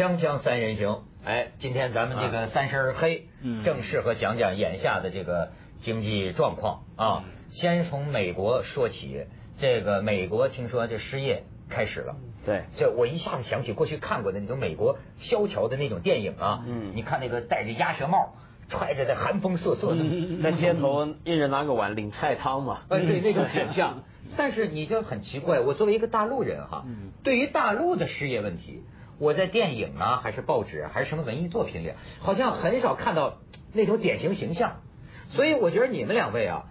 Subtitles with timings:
[0.00, 3.62] 锵锵三人行，哎，今天咱们这个三身黑，嗯。
[3.64, 5.50] 正适合讲讲眼下的这个
[5.82, 6.84] 经济状况。
[6.96, 7.24] 啊。
[7.50, 9.26] 先从美国说起，
[9.58, 12.16] 这个美国听说这失业开始了。
[12.46, 16.92] 对，这我一下子想起过去看过的那种美国萧条的那种电影啊，嗯。
[16.94, 18.36] 你看那个戴着鸭舌帽，
[18.70, 22.84] 揣着在寒风瑟瑟的，在街头一人拿个碗领菜汤嘛。
[22.88, 24.02] 呃，对那种 景象。
[24.38, 27.10] 但是你就很奇怪，我作为一个大陆人哈，嗯。
[27.22, 28.84] 对于大陆的失业问题，
[29.20, 33.36] 我在电影啊，还是报纸，还是什么文艺作品里，好像很少看到
[33.74, 34.80] 那种典型形象。
[35.28, 36.64] 所以我觉得你们两位啊，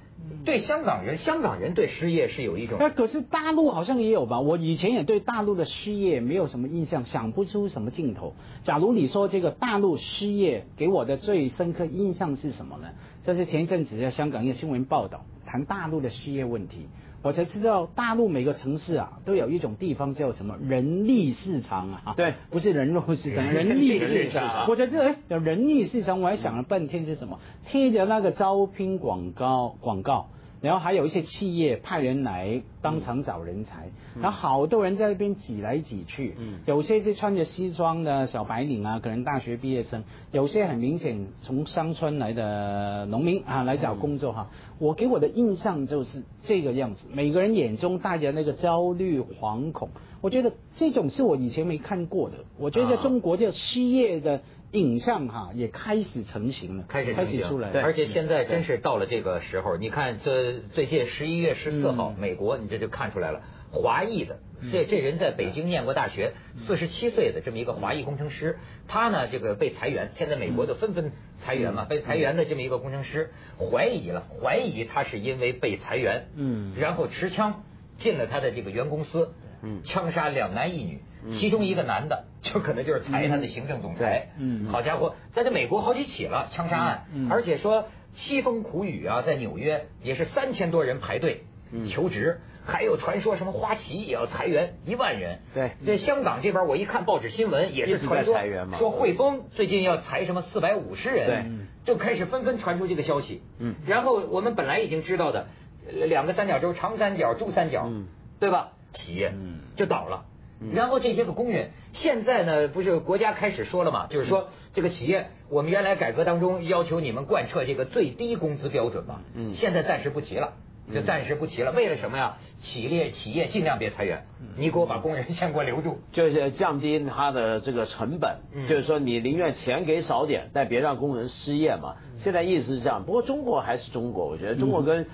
[0.46, 4.40] 对香港人，香港人对失业是有一种那可是大陆好像也有吧？
[4.40, 8.34] 我以前也对大陆的失业没有什么印象，想不出什么镜头。
[8.64, 12.90] 假如你说这个大陆失业，给我的最深刻印象是什么呢？
[13.24, 16.90] 这是前一阵子在香港一个新闻报道，谈大陆的失业问题，
[17.22, 24.48] 我才知道大陆每个城市啊都有一种地方叫什么人力市场啊，对，不是人肉市场，人 人力市市场。
[24.48, 30.30] 场我才知道，哎，有人力市场，我还想了半天是什么，贴着那个招聘广告广告。
[30.62, 33.90] 然后还有一些企业派人来当场找人才，
[34.22, 44.50] 然后好多人在那边挤来挤去，嗯有些是穿着西装的小白领啊，可能大学毕业生，有些很明显从乡村来的农民啊来找工作哈。
[44.80, 49.90] 我给我的印象就是这个样子，每个人眼中带着那个焦虑、惶恐，
[50.22, 52.38] 我觉得这种是我以前没看过的。
[52.58, 57.42] 我觉得在啊中国这失业的影像哈也开始成型了，开始成型。
[57.42, 62.20] 开始出来，而且现在真是到了这个时候，你看这最近十一月十四号，嗯。
[62.20, 64.40] 美国你这就看出来了，华裔的
[64.72, 76.74] 这这人在北京念过大学，四十七岁的这么一个华裔工程师，他呢这个被裁员，现在美国都纷纷裁员嘛，被裁员的这么一个工程师，怀疑了，怀疑他是因为被裁员，嗯。
[76.78, 77.64] 然后持枪
[77.98, 79.82] 进了他的这个原公司，嗯。
[79.84, 84.68] 枪杀两男一女，其中一个男的就可能就是裁他的行政总裁，嗯。
[84.68, 91.86] 好家伙，在这美国好几起了枪杀案，而且说凄风苦雨啊，在纽约也是三千多人排队嗯。
[91.86, 95.40] 求职，还有传说什么花旗也要裁员一万人。
[95.54, 95.72] 对。
[95.86, 98.78] 这香港这边我一看报纸新闻也是传说一直在裁员嘛。
[98.78, 101.66] 说汇丰最近要裁什么四百五十人，对。
[101.86, 103.42] 就开始纷纷传出这个消息。
[103.60, 103.76] 嗯。
[103.86, 105.48] 然后我们本来已经知道的
[105.86, 108.08] 呃两个三角洲，长三角、珠三角，嗯。
[108.40, 108.72] 对吧？
[108.94, 110.26] 企业嗯就倒了。
[110.74, 114.08] 然后这些个工人，现在呢，不是国家开始说了嘛？
[114.08, 120.56] 就是说，这个企业，我们原来改革当中要求你们贯彻这个最低工资标准嘛，嗯现在暂时不提了，
[120.94, 121.72] 就暂时不提了。
[121.72, 122.40] 为了什么呀？
[122.58, 124.24] 企业企业尽量别裁员，
[124.58, 126.02] 你给我把工人先给我留住。
[126.12, 131.96] 就是降低他的这个成本，嗯就是说你宁愿钱给少点，但别让工人失业嘛。
[132.18, 135.08] 现在意思是这样，不过中国还是中国，我觉得中国跟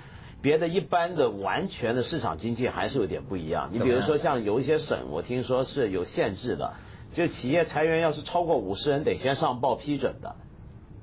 [0.46, 3.70] 别的一般的完全的市场经济还是有点不一样。
[3.72, 6.74] 你比如说像有一些省，我听说是有限制的，
[7.14, 10.36] 就企业裁员要是超过五十人，得先上报批准的。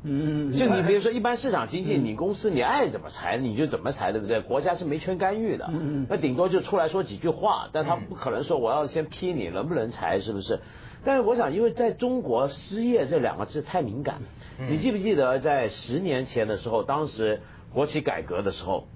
[0.05, 4.41] 嗯，就你比如说一般市场经济，你公司你爱怎么裁你就怎么裁，对不对？
[4.41, 5.69] 国家是没权干预的。
[6.09, 10.61] 那顶多就出来说几句话，但他不可能说我要先批你能不能裁，是不是？
[11.05, 14.19] 但是我想，因为在中国失业这两个字太敏感，
[14.61, 14.71] 嗯。
[14.71, 17.41] 你记不记得在十年前的时候，当时
[17.75, 18.87] 国企改革的时候，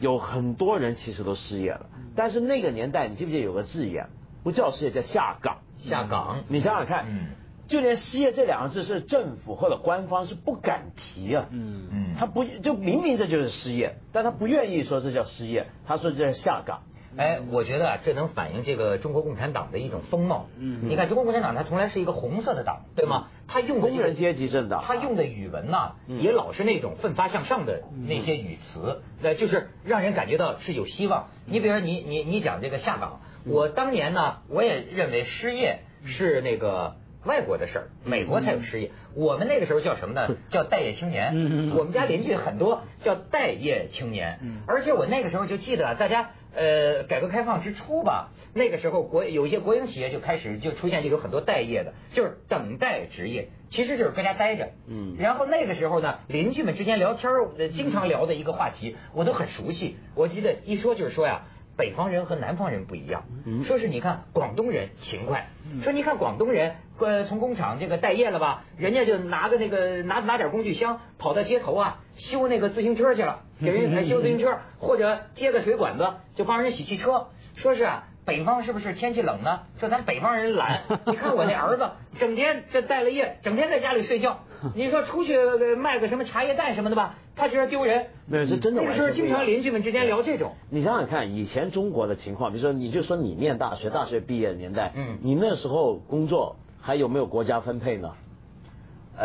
[0.00, 4.08] 有很多人其实都失业了，但是那个年代你记不记得有个字眼，
[4.42, 7.26] 不叫失业叫下岗，下岗，你想想看，嗯。
[7.68, 16.82] 就连失业这两个字是政府或者官方是不敢提啊，嗯嗯，他不就明明这就是失业，但他不愿意说这叫失业，他说这叫下岗。
[17.16, 20.46] 哎，我觉得啊，这能反映这个中国共产党的一种风貌。
[20.58, 23.28] 嗯你看中国共产党，它从来是一个红色的党，对吗？
[23.48, 31.28] 他用的工人阶级政党他用的语文呐、嗯也老是那种奋发向上的那些语词，那、就是让人感觉到是有希望。
[31.46, 36.96] 你比如说你你你讲这个下岗，我当年呢，我也认为失业是那个。
[37.24, 38.90] 外国的事儿，美国才有失业。
[39.14, 40.36] 我们那个时候叫什么呢？
[40.48, 41.70] 叫待业青年。
[41.76, 44.38] 我们家邻居很多叫待业青年。
[44.42, 54.70] 嗯而且我那个时候就记得啊，大家呃，改革开放之初吧，那个时候国有一些国营企业就开始就出现就有很多待业的，就是等待职业，其实就是搁家待着。
[54.88, 57.30] 嗯然后那个时候呢，邻居们之间聊天
[57.72, 59.96] 经常聊的一个话题，我都很熟悉。
[60.14, 61.42] 我记得一说就是说呀。
[61.80, 63.64] 北方人和南方人不一样，嗯。
[63.64, 65.48] 说是你看广东人勤快，
[65.82, 78.08] 说你看广东人，呃，从工厂这个待业了吧，人家就拿个那个拿拿点工具箱跑到街头啊修那个自行车去了，给人家修自行车，或者接个水管子就帮人洗汽车，说是啊。
[78.30, 79.58] 北方是不是天气冷呢？
[79.80, 81.90] 说咱北方人懒， 你看我那儿子
[82.20, 84.38] 整天这待了夜，整天在家里睡觉。
[84.76, 88.06] 你说出去呃卖个什么茶叶蛋什么的吧，他觉得丢人。
[88.26, 90.52] 没有，这真的那个时候完全不一样经常邻居们之间聊这种。
[90.70, 98.12] 你想想看，以前中国的情况，比如说，你就说你念大学，大学毕业的年代，嗯你那时候工作还有没有国家分配呢？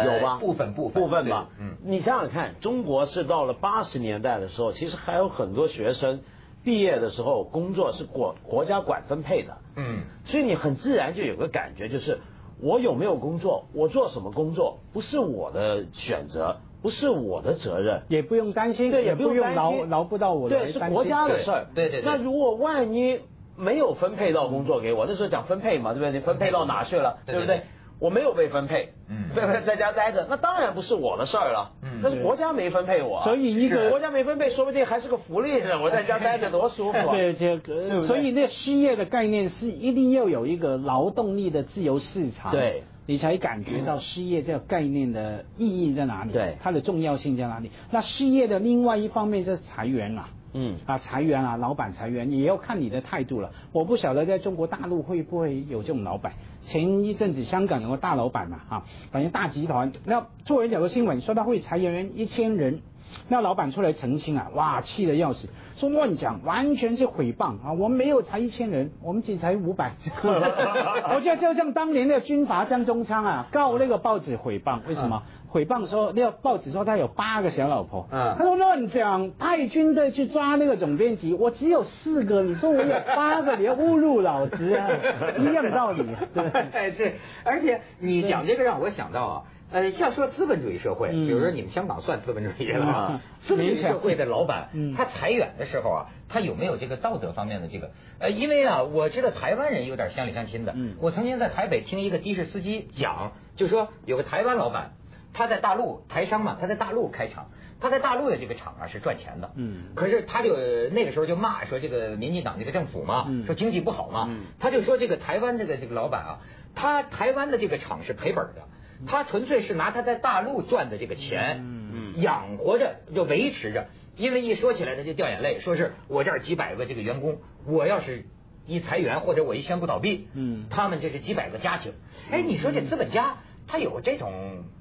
[0.04, 0.38] 有吧？
[0.40, 1.50] 部分部分部分吧。
[1.60, 6.22] 嗯，你想想看，中国是到了八十年代的时候，其实还有很多学生
[6.66, 9.58] 毕业的时候工作是国国家管分配的。
[9.78, 12.20] 嗯，所以你很自然就有个感觉，就是
[12.60, 21.68] 我有没有工作，我做什么工作，不是我的选择，不是我的责任，也不用担心，对，也不用劳劳不到我对，是国家的事儿。
[21.76, 22.06] 对对对。
[22.06, 23.20] 那如果万一
[23.56, 26.12] 没有分配到工作给我，那时候讲分配嘛，对不对？
[26.12, 27.62] 你分配到哪去了，对不对？
[28.00, 29.62] 我没有被分配，嗯，对不对？
[29.62, 35.80] 在家待着，那当然不是我的事儿了，嗯，那是国家没分配我，所以一个国家没分配，说不定还是个福利呢。
[35.82, 37.08] 我在家待着多舒服啊！
[37.16, 47.72] 对，这个，所以那失业的概念是一定要有一个劳动力的自由市场，对，你才感觉到失业这个概念的意义在哪里，对，它的重要性在哪里？
[47.92, 50.30] 那失业的另外一方面就是裁员啊。
[50.58, 53.52] 嗯啊，裁员啊，老板裁员也要看你的态度了。
[53.74, 56.32] 我不晓得在中国大陆会不会有这种老板。
[56.62, 62.80] 前一阵子香港有个大老板嘛，啊，反正大集团，那做人有个新闻说他会裁员一千人，
[63.28, 69.92] 那老板出来澄清啊，哇，气得要死，说乱讲，完全是诽谤啊，我们没有裁一千人，我们只裁五百。
[70.24, 75.22] 我觉得就像当年的军阀张宗昌啊，告那个报纸诽谤，为什么？
[75.56, 84.90] 诽谤说那个报纸说他有八个小老婆，嗯他说乱讲，派军队去抓那个总编辑，我只有四个，你说我有八个，你要侮辱老子啊，
[85.40, 86.06] 一样道理。
[86.36, 87.14] 对，是，
[87.46, 94.16] 而且你讲这个让我想到啊，呃，像说资本主义社会，比如说你们香港算资本主义了啊， 资本主义社会。
[94.16, 97.92] 的老板，他裁员的时候啊，他有没有这个道德方面的这个？
[98.20, 104.92] 呃，因为啊，我知道台湾人有点乡里乡亲的，我曾经在台北听一个的士司机讲，就说有个台湾老板。
[105.36, 107.52] 他在大陆台商嘛，他在大陆开厂，
[107.82, 110.56] 他在大陆的这个厂啊是赚钱的，嗯，可是他就
[110.92, 114.30] 那个时候就骂说这个民进党这个政府嘛，说经济不好嘛，
[114.60, 116.40] 他就说这个台湾这个这个老板啊，
[116.74, 118.64] 他台湾的这个厂是赔本的，
[119.06, 121.86] 他纯粹是拿他在大陆赚的这个钱，嗯。
[122.16, 128.24] 养活着就维持着，因为一说起来他就掉眼泪，说是我这儿几百个这个员工，我要是
[128.66, 131.92] 一裁员或者我一宣布倒闭，嗯，他们这是几百个家庭，
[132.32, 133.36] 哎，你说这资本家。
[133.68, 134.32] 他有这种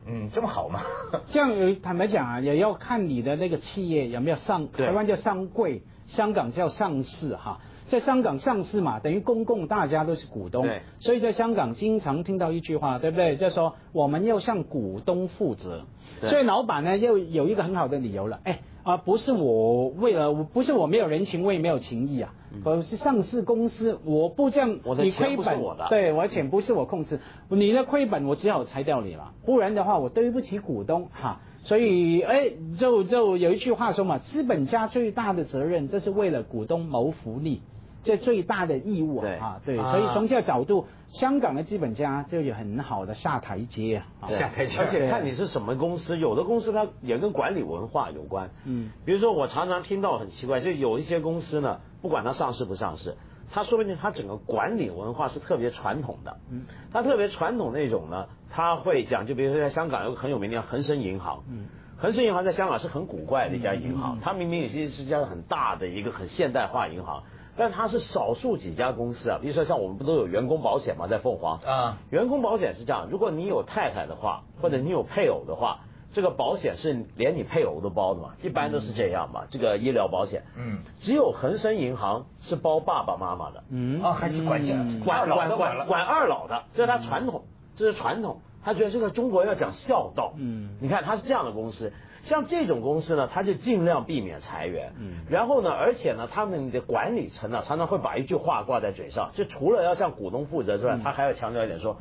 [0.06, 0.82] 嗯这么好吗？
[1.26, 7.60] 这样坦白讲啊，也要看你的那个企业有没有上台湾叫上柜，香港叫上市哈。
[7.86, 10.64] 在香港上市嘛，等于公共大家都是股东，
[11.00, 13.36] 所以在香港经常听到一句话，对不对？
[13.36, 15.84] 就说我们要向股东负责。
[16.22, 18.60] 所以老板呢，又有一个很好的理由了，哎。
[18.84, 22.32] 啊，不是我为了，不是我没有人情味，没有情义啊。
[22.62, 25.44] 可是上市公司，我不这样，你亏本，
[25.88, 31.40] 对，我的钱不是我控制，你的亏本我只好裁掉你了，不然的话我对不起股东哈。
[31.64, 37.62] 所以，哎，就就有一句话说嘛，资本家最大的责任，这是为了股东谋福利。
[38.04, 44.78] 这最大的义务啊，对，所以从这个角度，香港的资本家就有很好的下台阶啊，下台阶。
[44.78, 48.50] 而且看你是什么公司，有的公司它也跟管理文化有关。
[48.64, 53.16] 嗯，比如说我常常听到很奇怪，就有一些公司呢，不管它上市不上市，
[53.50, 56.36] 它说不定它整个管理文化是特别传统的。
[56.52, 61.42] 嗯，它特别传统那种呢，它会讲，就比如说在香港有个很有名的恒生银行。
[61.50, 67.22] 嗯，恒生银行在香港是很古怪的一家银行，它明明也是是家很大的一个很现代化银行。
[67.56, 71.06] 但它是少数几家公司啊，比如说像我们不都有员工保险吗？
[71.06, 71.58] 在凤凰。
[71.60, 75.80] 啊，员工保险是这样，如果你有太太的话，或者你有配偶的话，
[76.12, 84.02] 这个保险是连你配偶都包的嘛，一般都是这样嘛，这个医疗保险，嗯，只有恒生银行是包爸爸妈妈的，嗯。
[84.02, 87.44] 啊，还是管管管老的管管二老的，这是他传统，
[87.76, 91.92] 这是传统，他觉得这个中国要讲孝道，嗯，你看他是这样的公司。
[92.24, 94.92] 像这种公司呢，他就尽量避免裁员。
[94.98, 101.98] 嗯，然后呢，而且呢，他们的管理层呢，常常会把一句话挂在嘴上，就除了要向股东负责之外，他还要强调一点说：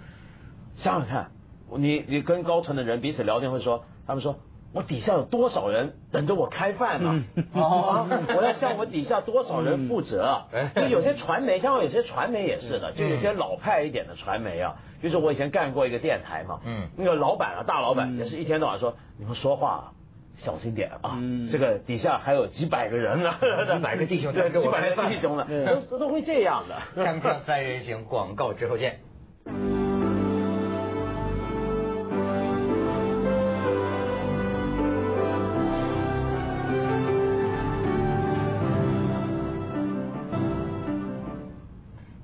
[0.76, 1.32] 想想看，
[1.78, 4.38] 你你跟高层的人彼此聊天会说，他们说
[4.72, 7.24] 我底下有多少人等着我开饭呢？
[7.54, 10.46] 哦，我要向我底下多少人负责？
[10.76, 19.92] 就有些传媒，像有些传媒也是的，就有些老派一点的传媒啊，就是我以前干过一个电台嘛，嗯，那个老板啊，大老板也是一天到晚说你们说话。
[20.36, 21.18] 小心点啊！
[21.52, 23.36] 这个底下还有几百个人呢，
[23.72, 25.48] 几百个弟兄，对，几百个弟兄呢，
[25.90, 27.04] 都都会这样的。
[27.04, 29.00] 锵锵三人行，广告之后见。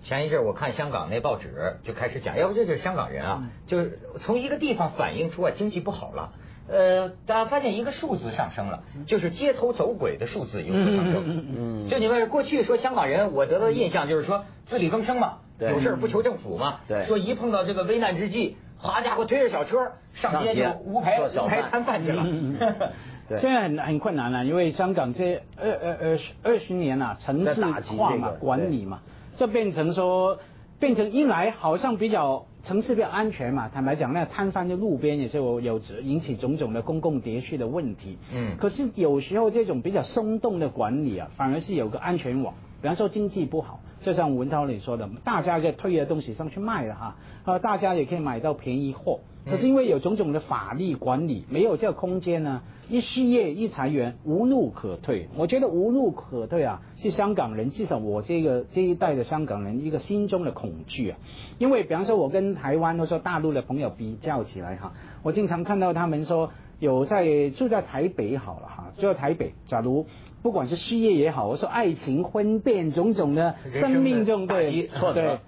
[0.01, 6.33] 前一阵我看香港那报纸就开始讲，要不这就是香港人啊，就是从一个地方反映出啊经济不好了。
[6.71, 11.45] 呃，大家发现一个数字上升了，就是街头走鬼的数字有所上升。
[11.57, 16.81] 嗯，就你们过去说香港人，我得到的印象就是说自力更生嘛，对有事儿不求政府嘛。
[16.87, 22.23] 对说一碰到这个危难之际，好家伙，推着小车上街就无牌无牌摊贩去了。
[23.29, 29.01] 对现在很很困难了，因为香港这二二二十二十年啊，城市化嘛这个，管理嘛，
[29.37, 30.39] 这变成说
[30.79, 38.17] 变成一来好像比较城市比较安全嘛，坦白讲，那摊贩在路边也是有有引起种种的公共秩序的问题。
[38.33, 42.53] 嗯可是有时候这种比较松动的管理啊，反而是有个安全网。
[42.81, 49.19] 比方说经济不好，就像文涛你说的，大家可以推的东西上去卖了哈，呃，大家也可以买到便宜货。
[49.49, 55.27] 可是因为有种种的法律管理，没有这个空间呢，一失业一裁员，无路可退。
[55.35, 61.17] 我觉得无路可退啊，是香港人，至少我这个这一代的香港人一个心中的恐惧啊。
[61.57, 70.05] 因为比方说，我跟台湾或者说大陆的朋友比较起来哈，我经常看到他们说有在住在台北好了哈，住在台北，假如
[70.41, 75.39] 不管是事业也好，我说爱情婚变种种的生命中对挫折对。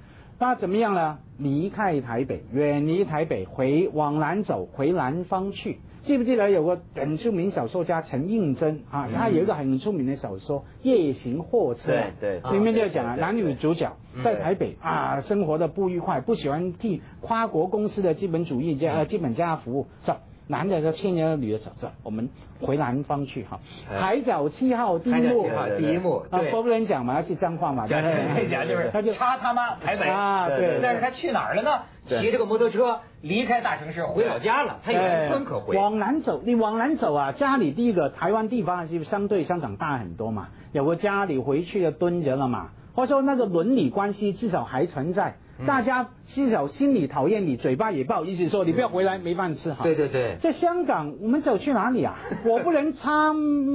[0.41, 1.19] 那怎么样呢？
[1.37, 5.77] 离开台北，远离台北，回往南走，回南方去。
[5.99, 8.81] 记不记得有个很出名小说家陈应真？
[8.89, 9.07] 啊？
[9.15, 14.23] 他有一个很出名的小说《夜行货车》，对对里面就讲男女主角嗯。
[14.23, 20.17] 在台北啊，生活的不愉快，不喜欢替跨国公司的资本主义家呃资本家服务，走，
[20.51, 22.29] 男的叫牵着女的走，走，我们
[22.59, 23.59] 回南方去哈。
[23.89, 23.99] 哎。
[23.99, 25.49] 海角七号第一幕。
[25.79, 26.51] 第一幕，啊，对。
[26.51, 30.07] 不能讲嘛，要去脏话嘛，讲讲就是他就插他妈台北。
[30.07, 31.71] 啊对但是他去哪儿了呢？
[32.03, 35.77] 骑着个摩托车离开大城市回老家了，他有农村可回。
[35.77, 49.83] 往南走，你往南走啊，家里第一个台湾地方是相对香港大很多嘛，有个家里回去的蹲着了嘛，或者说那个伦理关系至少还存在，嗯大家至少心里讨厌你，嘴巴也不好意思说你不要回来没饭吃哈。
[49.83, 52.15] 对对对，在香港，我们走去哪里啊？
[52.45, 53.31] 我不能插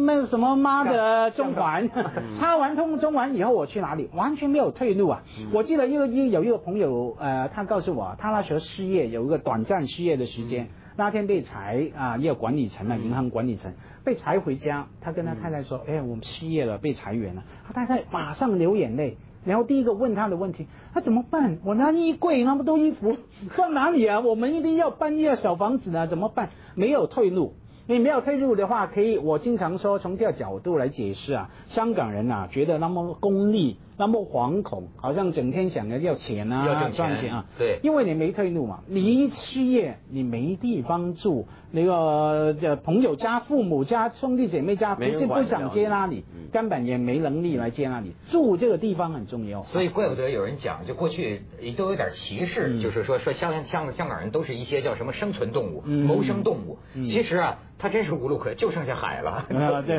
[0.07, 1.91] 那什么妈的中环，
[2.39, 4.09] 插完通中环以后我去哪里？
[4.15, 5.25] 完全没有退路啊！
[5.53, 13.75] 我记得一个一有一个朋友，呃，他告诉我，他那时候失业，有一个短暂失业的时间，那天被裁啊，也有管理层啊，银行管理层
[14.05, 19.19] 被裁回家，他跟他太太说，哎，我们失业了，被裁员了，他太太马上流眼泪。
[19.45, 21.59] 然后第一个问他的问题，他怎么办？
[21.65, 23.17] 我那衣柜那么多衣服
[23.51, 24.19] 放哪里啊？
[24.19, 26.51] 我们一定要搬一个小房子呢，怎么办？
[26.75, 27.55] 没有退路。
[27.89, 37.81] 你没有退路的话，可以，我经常说，从这个角度来解释啊，香港人啊，觉得那么功利，那么惶恐，好像整天想着要钱啊，要赚钱啊，对。
[37.83, 46.47] 因为你没退路嘛，你一失业，你没地方住，那个这朋友家、父母家、兄弟姐妹家，不是不想接纳你，嗯。
[46.53, 49.63] 根本也没能力来接纳你，住这个地方很重要。
[49.65, 51.43] 所以怪不得有人讲，就过去
[51.77, 52.81] 都有点歧视，嗯。
[52.81, 56.05] 就是说说香香香港人都是一些叫什么生存动物、嗯。
[56.07, 56.79] 谋生动物。
[56.95, 57.07] 嗯。
[57.07, 59.45] 其实啊，他真是无路可，就剩下海了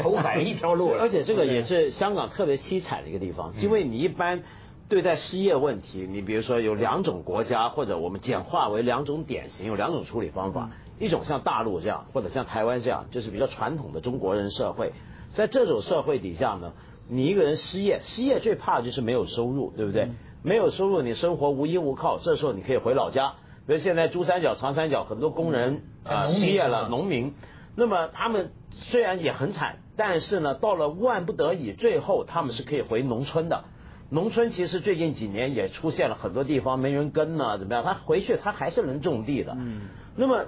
[0.02, 1.02] 投 海一条路了。
[1.02, 4.44] 而且这个也是香港特别凄惨的一个地方，因为你一般
[4.90, 10.70] 对待失业问题，你比如说有两种国家，或者我们简化为两种典型，有两种处理方法。
[11.00, 14.94] 一种像大陆这样，或者像台湾这样，就是比较传统的中国人社会。
[15.34, 16.74] 在这种社会底下呢，
[17.08, 20.10] 你一个人失业，失业最怕的就是没有收入，对不对？
[20.42, 23.34] 没有收入，你生活无依无靠，这时候你可以回老家。
[23.68, 27.34] 比如现在珠三角、长三角很多工人啊、失业了，啊农民，
[27.76, 33.66] 那么他们虽然也很惨，但是呢，到了万不得已，最后他们是可以回农村的。
[34.10, 37.84] 农村其实最近几年也出现了很多地方没人耕呢，怎么样？
[37.84, 39.56] 他回去他还是能种地的。
[39.60, 39.82] 嗯
[40.16, 40.46] 那么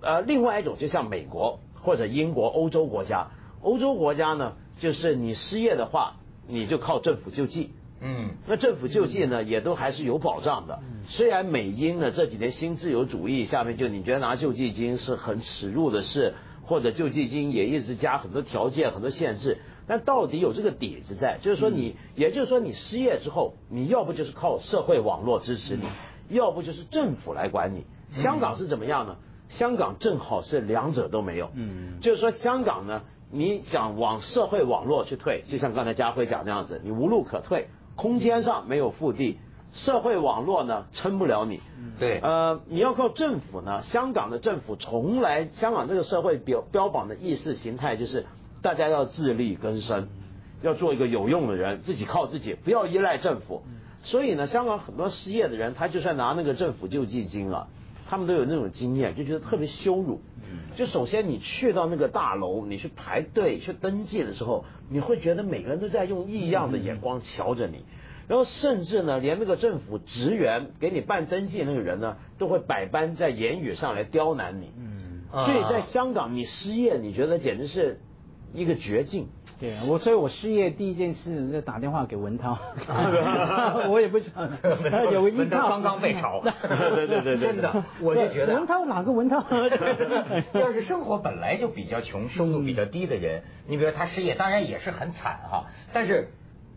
[0.00, 3.28] 呃，另外一种就像美国或者英国、欧洲国家，
[3.62, 6.16] 欧洲国家呢，就是你失业的话，
[6.48, 7.70] 你就靠政府救济。
[8.00, 10.80] 嗯，那政府救济呢，也都还是有保障的。
[11.06, 16.34] 虽然美英呢这几年新自由主义下面，就你觉得拿救济金是很耻辱的事，
[16.66, 25.84] 或者救济金也一直加很多条件、很多限制，但到底有这个底子在，就是说你，也就是说你失业之后，你要不就是靠社会网络支持你，
[26.28, 27.84] 要不就是政府来管你。
[28.12, 29.16] 香港是怎么样呢？
[29.48, 31.50] 香港正好是两者都没有。
[31.54, 39.38] 嗯就是说香港呢，你想往社会网络去退，就像刚才家辉讲那样子，你无路可退，空间上没有腹地，
[39.74, 41.60] 社会网络呢撑不了你。
[41.98, 48.24] 对，呃，你要靠政府呢，香港的政府从来，香港这个社会标标榜的意识形态就是
[48.62, 50.08] 大家要自力更生，
[50.62, 53.62] 要做一个有用的人，自己靠自己，不要依赖政府。
[54.02, 57.68] 所以呢，香港很多失业的人，他就算拿那个政府救济金了，
[58.08, 60.20] 他们都有那种经验，就觉得特别羞辱。
[60.76, 67.84] 就首先你去到那个大楼，你去排队去登记的时候，你会觉得每个人都在用异样的眼光瞧着你。
[68.28, 74.72] 然后甚至呢，连那个政府职员给你办登记那个人呢，都会百般在言语上来刁难你。
[74.78, 78.00] 嗯啊所以在香港，你失业，你觉得简直是
[78.52, 79.28] 一个绝境。
[79.60, 82.58] 对我，所以我失业第一件事就打电话给文涛，
[83.88, 84.50] 我也不想
[85.12, 86.42] 有一套刚刚被炒，
[86.94, 89.44] 对对对对，真的，我就觉得文涛哪个文涛？
[90.54, 95.66] 要是生活本来就比较穷，收入比较低的人，你比如他失业，当然也是很惨哈。
[95.92, 96.28] 但是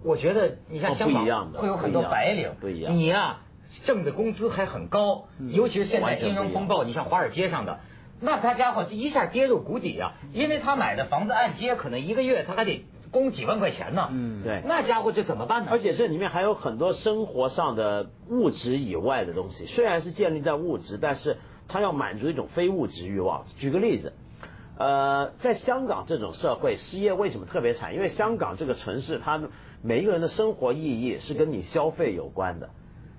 [0.07, 3.41] 我觉得你像香港会有很多白领，不一样，你呀
[3.83, 7.79] 挣的工资还很高，尤其是现在金融风暴，你像华尔街上的。
[8.19, 10.13] 那他家伙就一下跌入谷底啊！
[10.33, 14.09] 因为他买的房子按揭，可能一个月他还得供几万块钱呢。
[14.11, 14.63] 嗯，对。
[14.65, 15.67] 那家伙这怎么办呢？
[15.71, 21.37] 而且这里面还有很多生活上的物质以外的东西，虽然是建立在物质，但是
[21.67, 23.45] 他要满足一种非物质欲望。
[23.59, 24.13] 举个例子，
[24.79, 27.93] 呃，在香港这种社会，失业为什么特别惨？
[27.93, 29.39] 因为香港这个城市，它
[29.81, 32.69] 每一个人的生活意义是跟你消费有关的，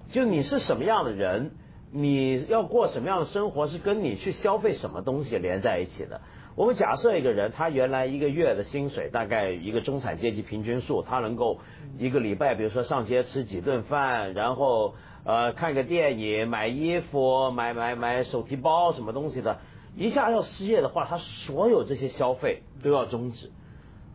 [0.09, 1.53] 就你是什么样的人。
[1.91, 6.21] 你要过什么样的生活，是跟你去消费什么东西连在一起的。
[6.55, 11.61] 我们假设一个人，他原来一个月的薪水大概一个中产阶级平均数，他能够
[11.97, 19.59] 一个礼拜，比如说上街吃几顿饭，然后呃看个电影、买衣服、买买买手提包什么东西的，
[19.97, 23.51] 一下要失业的话，他所有这些消费都要终止。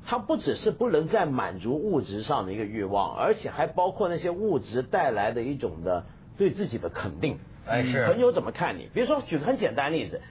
[0.05, 6.05] 他不只是不能再满足物质上的一个欲望，而且还包括那些物质带来的一种的
[6.37, 7.39] 对自己的肯定。
[7.65, 8.89] 哎，是朋友怎么看你？
[8.93, 10.21] 比如说，举个很简单例子，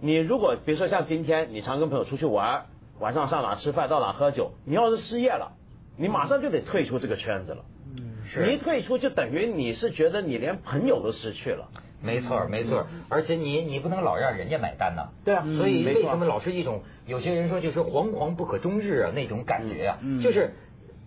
[0.00, 2.66] 你如果比如说像今天，你常跟朋友出去玩，
[3.00, 5.52] 晚上上哪吃饭，到哪喝酒，你要是失业了，
[5.96, 7.64] 你马上就得退出这个圈子了。
[7.96, 8.46] 嗯，是。
[8.46, 11.68] 你一退出，就等于你是觉得你连朋友都失去了。
[12.02, 12.86] 没错，没错。
[13.08, 15.08] 而且你你不能老让人家买单呐。
[15.24, 15.44] 对啊。
[15.56, 19.98] 所以为什么老是一种有些人说就是惶惶不可终日啊那种感觉啊？
[20.22, 20.54] 就是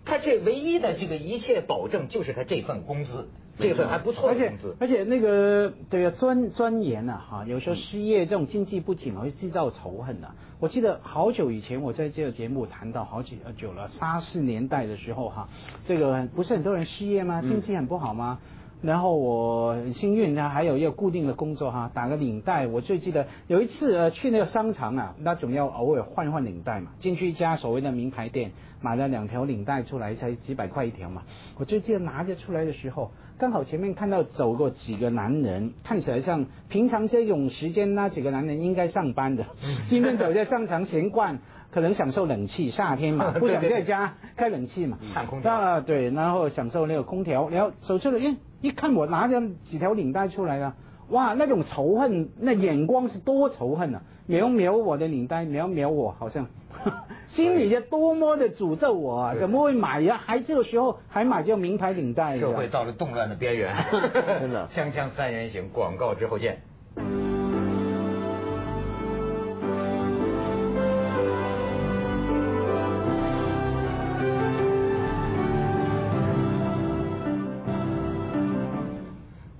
[0.04, 3.28] 他这唯一的这个一切保证就是他这份工资。
[3.58, 10.28] 这份还不错，而且而且那个这个钻钻研呐哈，有时候失业这种经济不景会制造仇恨的。
[10.60, 15.48] 我记得好久以前我在这个节目谈到好几久了，八四年代的时候哈，
[15.86, 17.40] 这个不是很多人失业吗？
[17.40, 18.40] 经济很不好吗？
[18.82, 22.66] 然后我很幸运，他还有一个固定的工作哈，打个领带。
[22.66, 26.92] 我最记得有一次呃去那个商场啊，那总要偶尔换换领带嘛。
[26.98, 31.22] 进去一家所谓的名牌店，买了两条领带出来，才几百块一条嘛。
[31.58, 33.10] 我最记得拿着出来的时候。
[33.38, 39.44] 刚好前面看到走过几个男人，看起来像平常这种时间那几个男人应该上班的。
[39.88, 41.38] 今天走在商场闲逛，
[41.70, 44.96] 可能享受冷气，夏天嘛， 不想在家开冷气嘛。
[45.12, 48.36] 看空调啊，对，然后享受那个空调，然后走出来，哎，
[48.66, 50.74] 一看我拿着几条领带出来了，
[51.10, 54.02] 哇，那种仇恨，那眼光是多仇恨啊！
[54.26, 56.48] 瞄瞄我的领带，瞄瞄我，好像
[57.28, 59.34] 心里就多么的诅咒我啊！
[59.38, 60.20] 怎么会买呀？
[60.26, 62.40] 还这个时候还买这名牌领带？
[62.40, 63.72] 社会到了动乱的边缘，
[64.40, 64.66] 真的。
[64.74, 66.60] 锵锵三人行，广告之后见。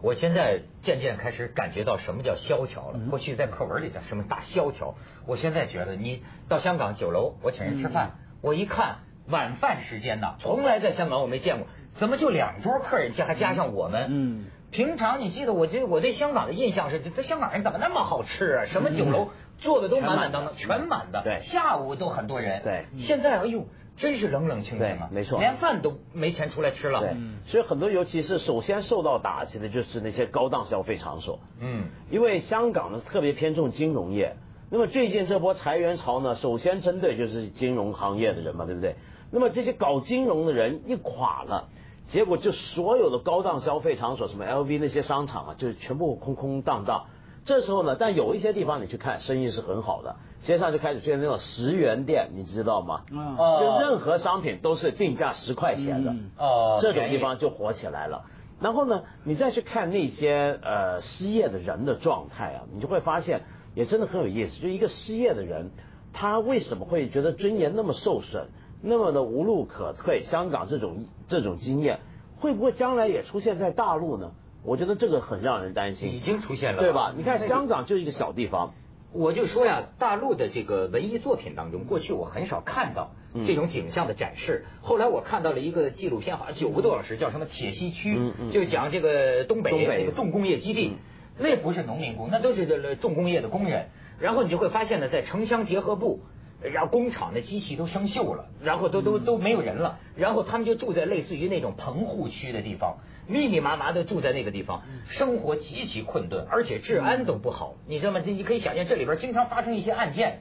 [0.07, 3.01] 我现在渐渐开始感觉到什么叫萧条了。
[3.11, 4.95] 过去在课文里叫什么大萧条，
[5.27, 14.07] 我现在觉得你到香港酒楼，我请人吃饭，我一看晚饭时间呢，从来在香港我没见过，怎么就两桌客人加还加上我们？
[14.09, 18.67] 嗯，平常你记得我这我对香港的印象是，这香港人怎么那么好吃啊？
[18.67, 23.67] 什么酒楼坐的都满满当当，全满的，对，下午都很多人，对，现在哎呦。
[23.97, 27.01] 真是冷冷清清啊，没错，连饭都没钱出来吃了。
[27.01, 31.39] 对，所以很多，尤其是首先受到打击的就是那些高档消费场所。
[31.61, 34.37] 嗯，因为香港呢特别偏重金融业，
[34.71, 38.97] 那么最近这波裁员潮呢，首先针对就是金融行业的人嘛，对不对？
[39.31, 41.69] 那么这些搞金融的人一垮了，
[42.07, 47.07] 结果就所有的高档消费场所，什么 LV 那些商场啊，就全部空空荡荡。
[47.45, 50.17] 这时候呢，但有一些地方你去看，生意是很好的。
[50.47, 53.03] 街上就开始出现那种十元店，你知道吗？
[53.11, 56.15] 嗯，就任何商品都是定价十块钱的。
[56.39, 58.27] 哦，这种地方就火起来了。
[58.61, 63.43] 然后呢，你再去看那些呃失业的人的状态啊，你就会发现
[63.75, 64.63] 也真的很有意思。
[64.63, 65.73] 就一个失业的人，
[66.13, 68.47] 他为什么会觉得尊严那么受损，
[68.81, 70.21] 那么的无路可退？
[70.21, 71.99] 香港这种这种经验，
[72.39, 74.31] 会不会将来也出现在大陆呢？
[74.63, 77.13] 我觉得这个很让人担心，已经出现了，对吧？
[77.17, 78.73] 你看香港就一个小地方，
[79.17, 83.13] 我就说呀，大陆的这个文艺作品当中，过去我很少看到
[83.47, 84.67] 这种景象的展示。
[84.83, 88.19] 后来我看到了一个纪录片，好像九个多小时，叫什么铁西区，
[88.53, 90.97] 就讲这个东北那个重工业基地，
[91.39, 93.87] 那不是农民工，那都是这重工业的工人。
[94.21, 96.21] 然后你就会发现呢，在城乡结合部。
[96.63, 108.21] 然后工厂的机器都生锈了，然后都都都没有人了，然后他们就住在类似于那种棚户区的地方，密密麻麻的住在那个地方，生活极其困顿，而且治安都不好，你知道吗？
[108.25, 110.41] 你你可以想象这里边经常发生一些案件，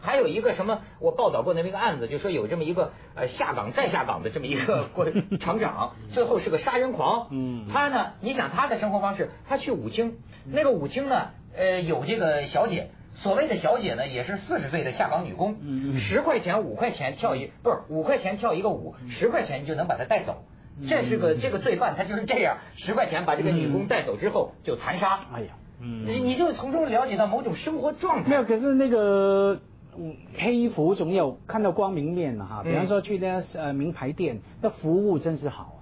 [0.00, 5.06] 还有一个什么，我报道过那么一个案子，就说有这么一个呃下岗再下岗的这么一个过
[5.40, 7.28] 厂长，最后是个杀人狂。
[7.30, 15.56] 嗯，他呢，你想他的生活方式，他去舞厅，那个舞厅呢，呃，有这个小姐，所谓的小姐呢，也是四十岁的下岗女工，
[15.96, 20.44] 十块钱五块钱跳一不是五块钱跳一个舞，十块钱你就能把她带走。
[20.88, 25.20] 这是个这个罪犯，他就是这样，十块钱把这个女工带走之后就残杀。
[25.32, 28.30] 哎呀，嗯，你你就从中了解到某种生活状态。
[28.30, 29.60] 没有，可是那个。
[29.96, 35.73] 嗯，黑衣服总有看到光明面的哈，比方说去那呃名牌店，那服务真是好啊。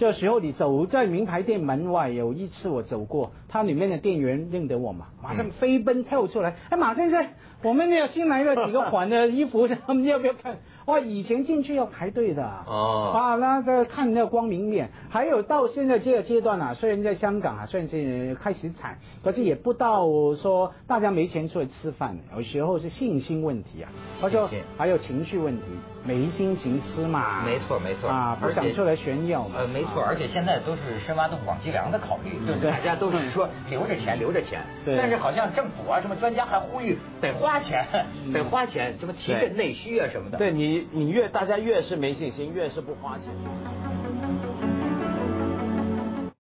[0.00, 7.26] 这时候你走在名牌店门外，有一次我走过，它里面的店员认得我嘛，马上飞奔跳出来，哎，马先生，
[7.62, 10.56] 我们那新来的几个款的衣服， 他们要不要看？
[10.86, 12.42] 哇，以前进去要排队的。
[12.66, 23.90] 哦，啊，那这看那个光明面，还有到现在这个阶段啊，虽然在香港啊，虽然是开始惨，可是也不到说大家没钱出来吃饭，有时候是信心问题啊，
[24.20, 25.64] 或者说还有情绪问题，
[26.04, 28.08] 没心情吃嘛，没错没错。
[28.08, 32.70] 啊，不想出来炫耀嘛，呃，没错，而且现在都是深挖洞广积粮的考虑，对不对？
[32.70, 37.86] 大家都是说留着钱留着钱，但是好像政府啊什么专家还呼吁得花钱，
[38.32, 40.86] 得花钱，什么提振内需啊什么的，对你。
[40.92, 43.26] 你越大家越是没信心，越是不花钱。